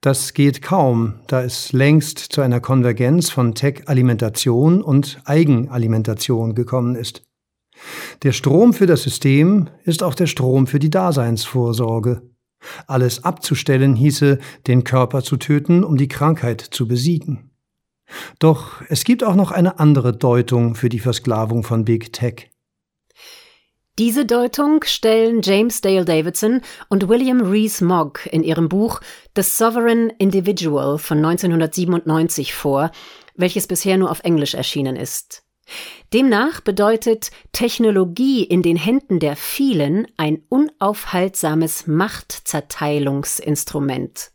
Das 0.00 0.34
geht 0.34 0.62
kaum, 0.62 1.20
da 1.28 1.42
es 1.42 1.72
längst 1.72 2.18
zu 2.18 2.40
einer 2.40 2.60
Konvergenz 2.60 3.30
von 3.30 3.54
Tech-Alimentation 3.54 4.82
und 4.82 5.20
Eigenalimentation 5.24 6.54
gekommen 6.54 6.96
ist. 6.96 7.22
Der 8.22 8.32
Strom 8.32 8.72
für 8.74 8.86
das 8.86 9.02
System 9.02 9.68
ist 9.84 10.02
auch 10.02 10.14
der 10.14 10.26
Strom 10.26 10.66
für 10.66 10.78
die 10.78 10.90
Daseinsvorsorge. 10.90 12.22
Alles 12.86 13.24
abzustellen 13.24 13.96
hieße, 13.96 14.38
den 14.66 14.84
Körper 14.84 15.22
zu 15.22 15.36
töten, 15.36 15.82
um 15.82 15.96
die 15.96 16.08
Krankheit 16.08 16.60
zu 16.60 16.86
besiegen. 16.86 17.50
Doch 18.38 18.82
es 18.88 19.04
gibt 19.04 19.24
auch 19.24 19.34
noch 19.34 19.50
eine 19.50 19.78
andere 19.78 20.16
Deutung 20.16 20.74
für 20.74 20.88
die 20.88 21.00
Versklavung 21.00 21.64
von 21.64 21.84
Big 21.84 22.12
Tech. 22.12 22.51
Diese 23.98 24.24
Deutung 24.24 24.82
stellen 24.84 25.42
James 25.42 25.82
Dale 25.82 26.06
Davidson 26.06 26.62
und 26.88 27.10
William 27.10 27.42
Rees 27.42 27.82
Mogg 27.82 28.26
in 28.30 28.42
ihrem 28.42 28.70
Buch 28.70 29.02
The 29.36 29.42
Sovereign 29.42 30.08
Individual 30.16 30.96
von 30.96 31.18
1997 31.18 32.54
vor, 32.54 32.90
welches 33.34 33.66
bisher 33.66 33.98
nur 33.98 34.10
auf 34.10 34.20
Englisch 34.20 34.54
erschienen 34.54 34.96
ist. 34.96 35.44
Demnach 36.14 36.62
bedeutet 36.62 37.32
Technologie 37.52 38.44
in 38.44 38.62
den 38.62 38.76
Händen 38.76 39.20
der 39.20 39.36
vielen 39.36 40.06
ein 40.16 40.42
unaufhaltsames 40.48 41.86
Machtzerteilungsinstrument. 41.86 44.30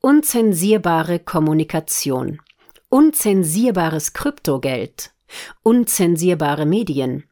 Unzensierbare 0.00 1.20
Kommunikation, 1.20 2.40
unzensierbares 2.88 4.14
Kryptogeld, 4.14 5.12
unzensierbare 5.62 6.66
Medien, 6.66 7.29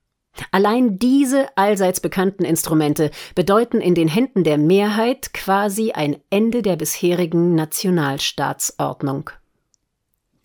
Allein 0.51 0.99
diese 0.99 1.47
allseits 1.57 2.01
bekannten 2.01 2.45
Instrumente 2.45 3.11
bedeuten 3.35 3.81
in 3.81 3.95
den 3.95 4.09
Händen 4.09 4.45
der 4.45 4.59
Mehrheit 4.59 5.33
quasi 5.35 5.93
ein 5.93 6.17
Ende 6.31 6.63
der 6.63 6.77
bisherigen 6.77 7.55
Nationalstaatsordnung. 7.55 9.31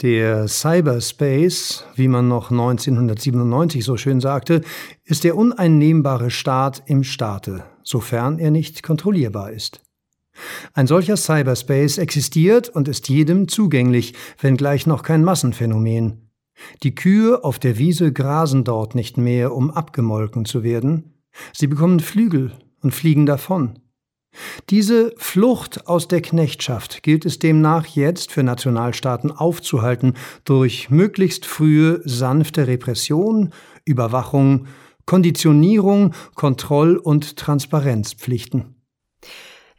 Der 0.01 0.47
Cyberspace, 0.47 1.85
wie 1.95 2.07
man 2.07 2.27
noch 2.27 2.51
1997 2.51 3.85
so 3.85 3.95
schön 3.95 4.19
sagte, 4.19 4.61
ist 5.05 5.23
der 5.23 5.37
uneinnehmbare 5.37 6.31
Staat 6.31 6.83
im 6.87 7.03
Staate, 7.03 7.63
sofern 7.83 8.39
er 8.39 8.51
nicht 8.51 8.83
kontrollierbar 8.83 9.51
ist. 9.51 9.81
Ein 10.73 10.87
solcher 10.87 11.15
Cyberspace 11.15 11.99
existiert 11.99 12.69
und 12.69 12.87
ist 12.87 13.07
jedem 13.07 13.47
zugänglich, 13.47 14.13
wenngleich 14.41 14.87
noch 14.87 15.03
kein 15.03 15.23
Massenphänomen. 15.23 16.29
Die 16.83 16.95
Kühe 16.95 17.43
auf 17.43 17.59
der 17.59 17.77
Wiese 17.77 18.13
grasen 18.13 18.63
dort 18.63 18.95
nicht 18.95 19.17
mehr, 19.17 19.53
um 19.53 19.71
abgemolken 19.71 20.45
zu 20.45 20.63
werden. 20.63 21.13
Sie 21.51 21.67
bekommen 21.67 21.99
Flügel 21.99 22.51
und 22.81 22.93
fliegen 22.93 23.25
davon. 23.25 23.79
Diese 24.69 25.13
Flucht 25.17 25.87
aus 25.87 26.07
der 26.07 26.21
Knechtschaft 26.21 27.03
gilt 27.03 27.25
es 27.25 27.39
demnach 27.39 27.85
jetzt 27.85 28.31
für 28.31 28.43
Nationalstaaten 28.43 29.31
aufzuhalten 29.31 30.13
durch 30.43 30.89
möglichst 30.89 31.45
frühe 31.45 32.01
sanfte 32.03 32.67
Repression, 32.67 33.51
Überwachung, 33.85 34.67
Konditionierung, 35.05 36.13
Kontroll- 36.35 36.97
und 36.97 37.37
Transparenzpflichten. 37.37 38.75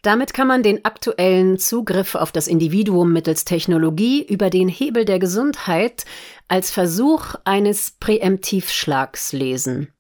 Damit 0.04 0.34
kann 0.34 0.46
man 0.46 0.62
den 0.62 0.84
aktuellen 0.84 1.58
Zugriff 1.58 2.14
auf 2.14 2.30
das 2.30 2.46
Individuum 2.46 3.10
mittels 3.10 3.46
Technologie 3.46 4.22
über 4.22 4.50
den 4.50 4.68
Hebel 4.68 5.06
der 5.06 5.18
Gesundheit 5.18 6.04
als 6.46 6.70
Versuch 6.70 7.36
eines 7.44 7.92
Präemptivschlags 8.00 9.32
lesen. 9.32 9.94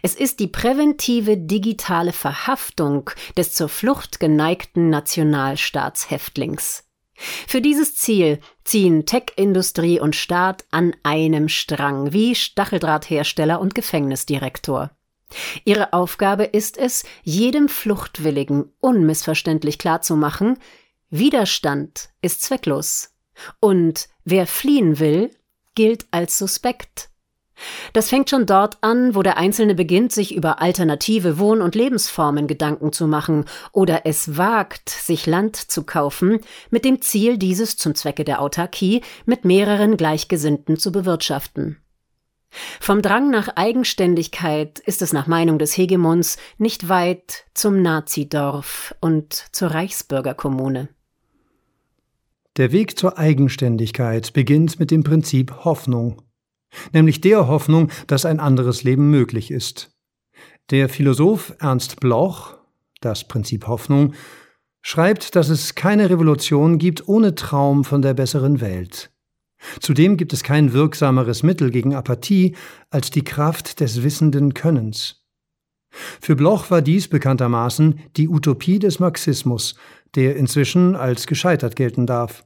Es 0.00 0.14
ist 0.14 0.38
die 0.38 0.46
präventive 0.46 1.36
digitale 1.36 2.12
Verhaftung 2.12 3.10
des 3.36 3.52
zur 3.52 3.68
Flucht 3.68 4.20
geneigten 4.20 4.90
Nationalstaatshäftlings. 4.90 6.84
Für 7.48 7.60
dieses 7.60 7.96
Ziel 7.96 8.38
ziehen 8.62 9.06
Tech-Industrie 9.06 9.98
und 9.98 10.14
Staat 10.14 10.64
an 10.70 10.94
einem 11.02 11.48
Strang, 11.48 12.12
wie 12.12 12.36
Stacheldrahthersteller 12.36 13.60
und 13.60 13.74
Gefängnisdirektor. 13.74 14.92
Ihre 15.64 15.92
Aufgabe 15.92 16.44
ist 16.44 16.78
es, 16.78 17.04
jedem 17.22 17.68
Fluchtwilligen 17.68 18.72
unmissverständlich 18.80 19.78
klarzumachen, 19.78 20.58
Widerstand 21.10 22.08
ist 22.22 22.42
zwecklos 22.42 23.10
und 23.60 24.08
wer 24.24 24.46
fliehen 24.46 24.98
will, 24.98 25.30
gilt 25.74 26.06
als 26.10 26.38
suspekt. 26.38 27.10
Das 27.92 28.08
fängt 28.08 28.30
schon 28.30 28.46
dort 28.46 28.78
an, 28.80 29.14
wo 29.14 29.22
der 29.22 29.36
Einzelne 29.36 29.74
beginnt, 29.74 30.12
sich 30.12 30.34
über 30.34 30.60
alternative 30.60 31.38
Wohn- 31.38 31.60
und 31.60 31.74
Lebensformen 31.74 32.46
Gedanken 32.46 32.92
zu 32.92 33.06
machen 33.06 33.44
oder 33.72 34.06
es 34.06 34.36
wagt, 34.36 34.88
sich 34.88 35.26
Land 35.26 35.56
zu 35.56 35.84
kaufen, 35.84 36.40
mit 36.70 36.84
dem 36.84 37.02
Ziel, 37.02 37.38
dieses 37.38 37.76
zum 37.76 37.94
Zwecke 37.94 38.24
der 38.24 38.40
Autarkie 38.40 39.02
mit 39.26 39.44
mehreren 39.44 39.96
Gleichgesinnten 39.96 40.78
zu 40.78 40.92
bewirtschaften. 40.92 41.76
Vom 42.80 43.02
Drang 43.02 43.30
nach 43.30 43.48
Eigenständigkeit 43.56 44.78
ist 44.78 45.02
es 45.02 45.12
nach 45.12 45.26
Meinung 45.26 45.58
des 45.58 45.76
Hegemons 45.76 46.36
nicht 46.58 46.88
weit 46.88 47.44
zum 47.54 47.82
Nazidorf 47.82 48.94
und 49.00 49.32
zur 49.52 49.68
Reichsbürgerkommune. 49.68 50.88
Der 52.58 52.72
Weg 52.72 52.98
zur 52.98 53.18
Eigenständigkeit 53.18 54.32
beginnt 54.32 54.78
mit 54.78 54.90
dem 54.90 55.02
Prinzip 55.02 55.64
Hoffnung 55.64 56.22
nämlich 56.92 57.20
der 57.20 57.48
Hoffnung, 57.48 57.90
dass 58.06 58.24
ein 58.24 58.40
anderes 58.40 58.82
Leben 58.82 59.10
möglich 59.10 59.50
ist. 59.50 59.90
Der 60.70 60.88
Philosoph 60.88 61.54
Ernst 61.58 62.00
Bloch, 62.00 62.58
das 63.00 63.26
Prinzip 63.26 63.66
Hoffnung, 63.66 64.14
schreibt, 64.80 65.36
dass 65.36 65.48
es 65.48 65.74
keine 65.74 66.10
Revolution 66.10 66.78
gibt 66.78 67.08
ohne 67.08 67.34
Traum 67.34 67.84
von 67.84 68.02
der 68.02 68.14
besseren 68.14 68.60
Welt. 68.60 69.10
Zudem 69.80 70.16
gibt 70.16 70.32
es 70.32 70.42
kein 70.42 70.72
wirksameres 70.72 71.42
Mittel 71.42 71.70
gegen 71.70 71.94
Apathie 71.94 72.56
als 72.90 73.10
die 73.10 73.24
Kraft 73.24 73.80
des 73.80 74.02
wissenden 74.02 74.54
Könnens. 74.54 75.24
Für 76.20 76.36
Bloch 76.36 76.70
war 76.70 76.82
dies 76.82 77.08
bekanntermaßen 77.08 78.00
die 78.16 78.28
Utopie 78.28 78.78
des 78.78 78.98
Marxismus, 78.98 79.74
der 80.14 80.36
inzwischen 80.36 80.96
als 80.96 81.26
gescheitert 81.26 81.76
gelten 81.76 82.06
darf. 82.06 82.44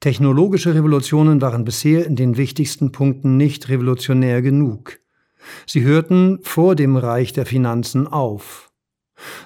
Technologische 0.00 0.74
Revolutionen 0.74 1.40
waren 1.40 1.64
bisher 1.64 2.06
in 2.06 2.16
den 2.16 2.36
wichtigsten 2.36 2.92
Punkten 2.92 3.36
nicht 3.36 3.68
revolutionär 3.68 4.42
genug. 4.42 4.98
Sie 5.66 5.82
hörten 5.82 6.40
vor 6.42 6.74
dem 6.74 6.96
Reich 6.96 7.32
der 7.32 7.46
Finanzen 7.46 8.06
auf. 8.06 8.70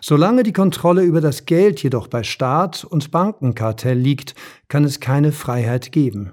Solange 0.01 0.43
die 0.43 0.53
Kontrolle 0.53 1.03
über 1.03 1.21
das 1.21 1.47
Geld 1.47 1.83
jedoch 1.83 2.09
bei 2.09 2.23
Staat 2.23 2.85
und 2.85 3.11
Bankenkartell 3.11 3.99
liegt, 3.99 4.35
kann 4.69 4.85
es 4.85 5.01
keine 5.01 5.33
Freiheit 5.33 5.93
geben. 5.93 6.33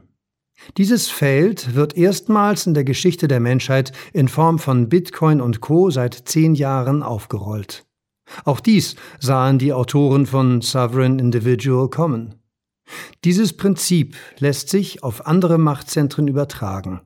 Dieses 0.78 1.08
Feld 1.08 1.76
wird 1.76 1.96
erstmals 1.96 2.65
in 2.67 2.74
der 2.74 2.84
Geschichte 2.84 3.28
der 3.28 3.39
Menschheit 3.39 3.91
in 4.13 4.28
Form 4.28 4.60
von 4.60 4.89
Bitcoin 4.89 5.41
und 5.41 5.62
Co. 5.62 5.89
seit 5.89 6.13
zehn 6.13 6.56
Jahren 6.56 7.04
aufgerollt. 7.04 7.86
Auch 8.43 8.60
dies 8.60 8.96
sahen 9.20 9.60
die 9.60 9.74
Autoren 9.74 10.26
von 10.26 10.62
Sovereign 10.62 11.20
Individual 11.20 11.89
kommen. 11.89 12.36
Dieses 13.24 13.56
Prinzip 13.56 14.15
lässt 14.39 14.70
sich 14.70 15.04
auf 15.04 15.28
andere 15.28 15.58
Machtzentren 15.58 16.28
übertragen. 16.28 17.02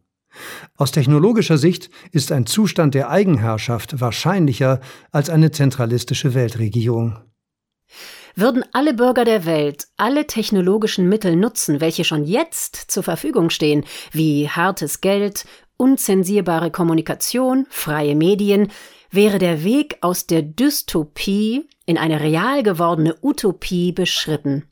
Aus 0.78 0.92
technologischer 0.92 1.58
Sicht 1.58 1.90
ist 2.12 2.32
ein 2.32 2.46
Zustand 2.46 2.96
der 2.96 3.10
Eigenherrschaft 3.10 4.00
wahrscheinlicher 4.00 4.80
als 5.12 5.30
eine 5.30 5.52
zentralistische 5.52 6.34
Weltregierung. 6.34 7.18
Würden 8.36 8.64
alle 8.72 8.94
Bürger 8.94 9.26
der 9.26 9.46
Welt 9.46 9.88
alle 9.98 10.28
technologischen 10.28 11.10
Mittel 11.10 11.36
nutzen, 11.36 11.82
welche 11.82 12.04
schon 12.04 12.24
jetzt 12.24 12.76
zur 12.76 13.04
Verfügung 13.04 13.50
stehen, 13.50 13.86
wie 14.12 14.50
hartes 14.50 15.02
Geld, 15.02 15.46
unzensierbare 15.78 16.72
Kommunikation, 16.72 17.66
freie 17.70 18.16
Medien, 18.16 18.72
wäre 19.10 19.40
der 19.40 19.64
Weg 19.64 19.98
aus 20.02 20.28
der 20.28 20.42
Dystopie 20.42 21.68
in 21.86 21.98
eine 21.98 22.22
real 22.22 22.64
gewordene 22.64 23.18
Utopie 23.22 23.92
beschritten. 23.92 24.72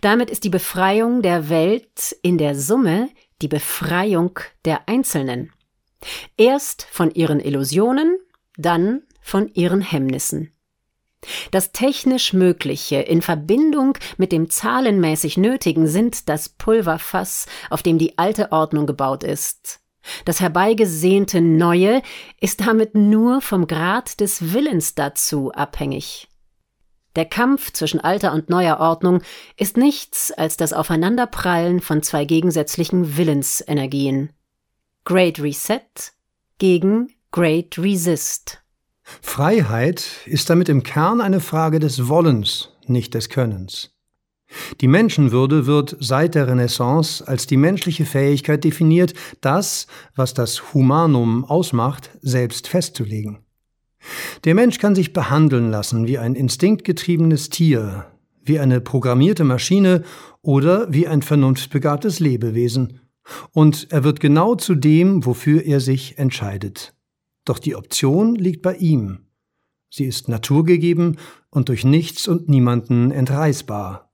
Damit 0.00 0.30
ist 0.30 0.44
die 0.44 0.50
Befreiung 0.50 1.22
der 1.22 1.48
Welt 1.48 2.16
in 2.22 2.38
der 2.38 2.54
Summe 2.54 3.08
die 3.42 3.48
Befreiung 3.48 4.38
der 4.64 4.88
Einzelnen. 4.88 5.52
Erst 6.36 6.86
von 6.90 7.10
ihren 7.10 7.40
Illusionen, 7.40 8.18
dann 8.56 9.02
von 9.20 9.48
ihren 9.48 9.80
Hemmnissen. 9.80 10.52
Das 11.50 11.72
technisch 11.72 12.32
Mögliche 12.32 12.96
in 12.96 13.22
Verbindung 13.22 13.98
mit 14.16 14.32
dem 14.32 14.48
zahlenmäßig 14.48 15.36
Nötigen 15.36 15.86
sind 15.86 16.28
das 16.28 16.48
Pulverfass, 16.48 17.46
auf 17.68 17.82
dem 17.82 17.98
die 17.98 18.16
alte 18.18 18.52
Ordnung 18.52 18.86
gebaut 18.86 19.22
ist. 19.22 19.80
Das 20.24 20.40
herbeigesehnte 20.40 21.40
Neue 21.40 22.02
ist 22.40 22.62
damit 22.62 22.94
nur 22.94 23.40
vom 23.42 23.66
Grad 23.66 24.20
des 24.20 24.52
Willens 24.54 24.94
dazu 24.94 25.52
abhängig. 25.52 26.28
Der 27.16 27.26
Kampf 27.26 27.72
zwischen 27.72 28.00
alter 28.00 28.32
und 28.32 28.48
neuer 28.48 28.78
Ordnung 28.78 29.20
ist 29.56 29.76
nichts 29.76 30.30
als 30.32 30.56
das 30.56 30.72
Aufeinanderprallen 30.72 31.80
von 31.80 32.02
zwei 32.02 32.24
gegensätzlichen 32.24 33.16
Willensenergien. 33.16 34.32
Great 35.04 35.40
Reset 35.40 35.82
gegen 36.58 37.12
Great 37.32 37.78
Resist. 37.78 38.62
Freiheit 39.22 40.06
ist 40.26 40.50
damit 40.50 40.68
im 40.68 40.82
Kern 40.82 41.20
eine 41.20 41.40
Frage 41.40 41.78
des 41.78 42.08
Wollens, 42.08 42.70
nicht 42.86 43.14
des 43.14 43.28
Könnens. 43.28 43.90
Die 44.80 44.88
Menschenwürde 44.88 45.66
wird 45.66 45.96
seit 46.00 46.34
der 46.34 46.48
Renaissance 46.48 47.26
als 47.26 47.46
die 47.46 47.56
menschliche 47.56 48.04
Fähigkeit 48.04 48.64
definiert, 48.64 49.14
das, 49.40 49.86
was 50.16 50.34
das 50.34 50.74
Humanum 50.74 51.44
ausmacht, 51.44 52.10
selbst 52.20 52.68
festzulegen. 52.68 53.38
Der 54.44 54.54
Mensch 54.54 54.78
kann 54.78 54.94
sich 54.94 55.12
behandeln 55.12 55.70
lassen 55.70 56.06
wie 56.06 56.18
ein 56.18 56.34
instinktgetriebenes 56.34 57.50
Tier, 57.50 58.06
wie 58.42 58.58
eine 58.58 58.80
programmierte 58.80 59.44
Maschine 59.44 60.02
oder 60.42 60.92
wie 60.92 61.06
ein 61.06 61.22
vernunftbegabtes 61.22 62.18
Lebewesen. 62.18 63.00
Und 63.52 63.88
er 63.90 64.02
wird 64.02 64.18
genau 64.18 64.54
zu 64.54 64.74
dem, 64.74 65.24
wofür 65.26 65.64
er 65.64 65.80
sich 65.80 66.18
entscheidet. 66.18 66.94
Doch 67.50 67.58
die 67.58 67.74
Option 67.74 68.36
liegt 68.36 68.62
bei 68.62 68.76
ihm. 68.76 69.26
Sie 69.90 70.04
ist 70.04 70.28
naturgegeben 70.28 71.18
und 71.50 71.68
durch 71.68 71.82
nichts 71.82 72.28
und 72.28 72.48
niemanden 72.48 73.10
entreißbar. 73.10 74.12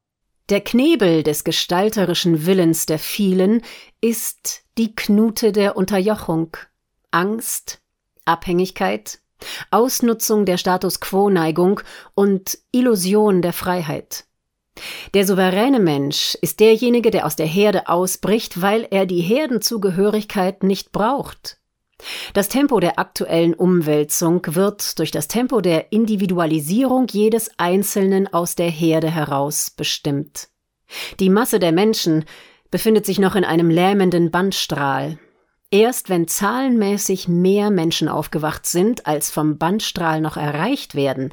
Der 0.48 0.62
Knebel 0.62 1.22
des 1.22 1.44
gestalterischen 1.44 2.46
Willens 2.46 2.86
der 2.86 2.98
vielen 2.98 3.60
ist 4.00 4.62
die 4.78 4.96
Knute 4.96 5.52
der 5.52 5.76
Unterjochung, 5.76 6.56
Angst, 7.10 7.82
Abhängigkeit, 8.24 9.18
Ausnutzung 9.70 10.46
der 10.46 10.56
Status 10.56 11.00
quo-Neigung 11.00 11.82
und 12.14 12.58
Illusion 12.72 13.42
der 13.42 13.52
Freiheit. 13.52 14.24
Der 15.12 15.26
souveräne 15.26 15.80
Mensch 15.80 16.38
ist 16.40 16.58
derjenige, 16.60 17.10
der 17.10 17.26
aus 17.26 17.36
der 17.36 17.44
Herde 17.44 17.90
ausbricht, 17.90 18.62
weil 18.62 18.88
er 18.90 19.04
die 19.04 19.20
Herdenzugehörigkeit 19.20 20.62
nicht 20.62 20.90
braucht. 20.90 21.58
Das 22.34 22.48
Tempo 22.48 22.78
der 22.80 22.98
aktuellen 22.98 23.54
Umwälzung 23.54 24.42
wird 24.48 24.98
durch 24.98 25.10
das 25.10 25.28
Tempo 25.28 25.60
der 25.60 25.92
Individualisierung 25.92 27.06
jedes 27.10 27.50
Einzelnen 27.56 28.32
aus 28.32 28.54
der 28.54 28.70
Herde 28.70 29.10
heraus 29.10 29.70
bestimmt. 29.70 30.48
Die 31.18 31.30
Masse 31.30 31.58
der 31.58 31.72
Menschen 31.72 32.24
befindet 32.70 33.06
sich 33.06 33.18
noch 33.18 33.34
in 33.34 33.44
einem 33.44 33.70
lähmenden 33.70 34.30
Bandstrahl, 34.30 35.18
Erst 35.70 36.08
wenn 36.08 36.28
zahlenmäßig 36.28 37.26
mehr 37.26 37.70
Menschen 37.70 38.08
aufgewacht 38.08 38.66
sind, 38.66 39.06
als 39.06 39.30
vom 39.30 39.58
Bandstrahl 39.58 40.20
noch 40.20 40.36
erreicht 40.36 40.94
werden, 40.94 41.32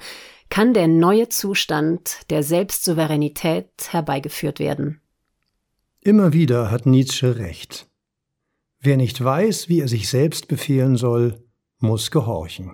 kann 0.49 0.73
der 0.73 0.88
neue 0.88 1.30
Zustand 1.30 2.30
der 2.30 2.43
Selbstsouveränität 2.43 3.69
herbeigeführt 3.89 4.60
werden. 4.60 5.02
Immer 6.02 6.34
wieder 6.34 6.71
hat 6.71 6.86
Nietzsche 6.86 7.38
recht. 7.38 7.88
Wer 8.86 8.98
nicht 8.98 9.24
weiß, 9.24 9.69
wie 9.69 9.80
er 9.80 9.88
sich 9.88 10.10
selbst 10.10 10.50
befehlen 10.50 10.98
soll, 10.98 11.41
muss 11.80 12.12
gehorchen. 12.12 12.74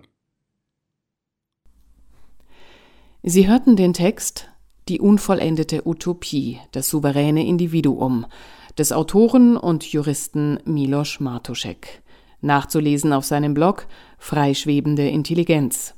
Sie 3.22 3.48
hörten 3.48 3.76
den 3.76 3.93
Text 3.93 4.50
Die 4.88 5.00
unvollendete 5.00 5.86
Utopie, 5.86 6.58
das 6.72 6.89
souveräne 6.89 7.45
Individuum 7.45 8.26
des 8.76 8.91
Autoren 8.91 9.56
und 9.56 9.84
Juristen 9.84 10.58
Milos 10.65 11.19
Martuschek. 11.19 12.02
Nachzulesen 12.41 13.13
auf 13.13 13.24
seinem 13.24 13.54
Blog 13.54 13.86
Freischwebende 14.17 15.08
Intelligenz. 15.08 15.93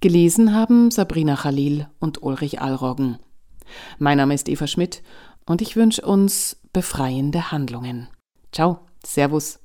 Gelesen 0.00 0.54
haben 0.54 0.92
Sabrina 0.92 1.34
Khalil 1.34 1.88
und 1.98 2.22
Ulrich 2.22 2.60
Allroggen. 2.60 3.18
Mein 3.98 4.18
Name 4.18 4.34
ist 4.34 4.48
Eva 4.48 4.68
Schmidt 4.68 5.02
und 5.44 5.60
ich 5.60 5.74
wünsche 5.74 6.02
uns 6.02 6.60
befreiende 6.72 7.50
Handlungen. 7.50 8.06
Ciao, 8.52 8.86
Servus. 9.04 9.58